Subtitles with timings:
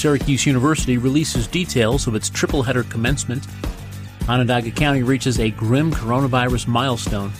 [0.00, 3.46] Syracuse University releases details of its triple header commencement.
[4.30, 7.30] Onondaga County reaches a grim coronavirus milestone.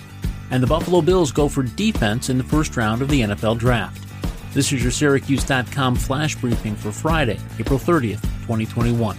[0.50, 4.06] And the Buffalo Bills go for defense in the first round of the NFL Draft.
[4.52, 9.16] This is your Syracuse.com flash briefing for Friday, April 30th, 2021.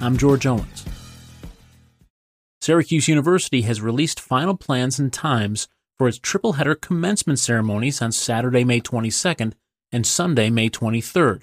[0.00, 0.84] I'm George Owens.
[2.62, 5.66] Syracuse University has released final plans and times
[5.98, 9.54] for its triple header commencement ceremonies on Saturday, May 22nd
[9.90, 11.42] and Sunday, May 23rd.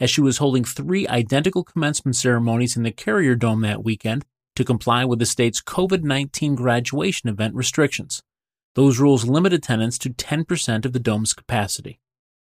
[0.00, 4.24] SU was holding three identical commencement ceremonies in the Carrier Dome that weekend
[4.56, 8.22] to comply with the state's COVID 19 graduation event restrictions.
[8.74, 12.00] Those rules limit attendance to 10% of the dome's capacity.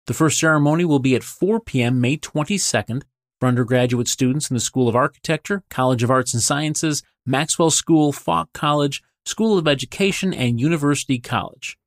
[0.07, 2.01] The first ceremony will be at 4 p.m.
[2.01, 3.03] May 22nd
[3.39, 8.13] for undergraduate students in the School of Architecture, College of Arts and Sciences, Maxwell School,
[8.13, 11.79] Falk College, School of Education, and University College.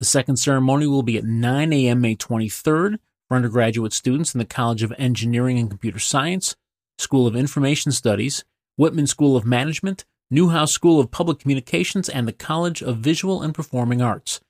[0.00, 2.00] The second ceremony will be at 9 a.m.
[2.00, 2.98] May 23rd
[3.32, 6.54] for undergraduate students in the College of Engineering and Computer Science,
[6.98, 8.44] School of Information Studies,
[8.76, 13.54] Whitman School of Management, Newhouse School of Public Communications, and the College of Visual and
[13.54, 14.42] Performing Arts.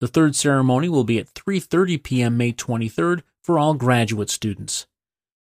[0.00, 2.36] The third ceremony will be at 3:30 p.m.
[2.36, 4.88] May 23rd for all graduate students.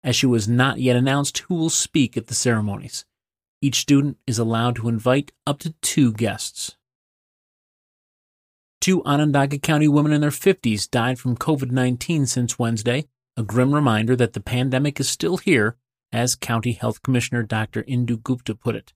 [0.02, 3.04] SU has not yet announced who will speak at the ceremonies.
[3.60, 6.76] Each student is allowed to invite up to two guests.
[8.82, 13.04] Two Onondaga County women in their 50s died from COVID 19 since Wednesday,
[13.36, 15.76] a grim reminder that the pandemic is still here,
[16.10, 17.84] as County Health Commissioner Dr.
[17.84, 18.92] Indu Gupta put it.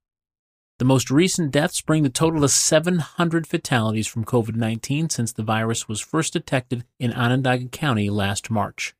[0.80, 5.44] The most recent deaths bring the total to 700 fatalities from COVID 19 since the
[5.44, 8.92] virus was first detected in Onondaga County last March.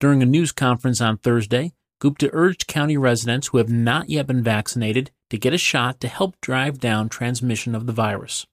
[0.00, 4.42] During a news conference on Thursday, Gupta urged county residents who have not yet been
[4.42, 8.46] vaccinated to get a shot to help drive down transmission of the virus.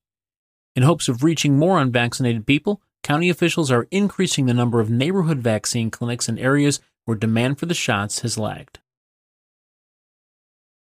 [0.75, 5.39] In hopes of reaching more unvaccinated people, county officials are increasing the number of neighborhood
[5.39, 8.79] vaccine clinics in areas where demand for the shots has lagged.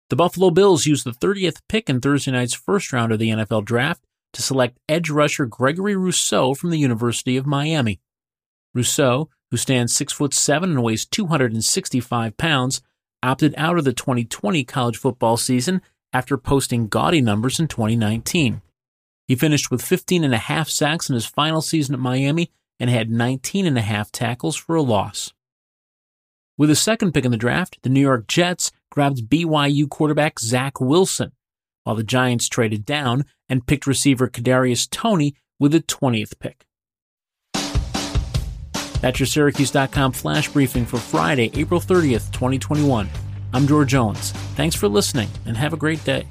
[0.09, 3.65] The Buffalo Bills used the 30th pick in Thursday night's first round of the NFL
[3.65, 7.99] Draft to select edge rusher Gregory Rousseau from the University of Miami.
[8.73, 12.81] Rousseau, who stands 6 foot 7 and weighs 265 pounds,
[13.21, 15.81] opted out of the 2020 college football season
[16.13, 18.61] after posting gaudy numbers in 2019.
[19.27, 22.89] He finished with 15 and a half sacks in his final season at Miami and
[22.89, 25.33] had 19 and a half tackles for a loss.
[26.57, 30.79] With the second pick in the draft, the New York Jets grabbed BYU quarterback Zach
[30.79, 31.31] Wilson,
[31.83, 36.65] while the Giants traded down and picked receiver Kadarius Toney with the 20th pick.
[39.01, 43.09] That's your Syracuse.com flash briefing for Friday, April 30th, 2021.
[43.51, 44.31] I'm George Jones.
[44.55, 46.25] Thanks for listening and have a great day.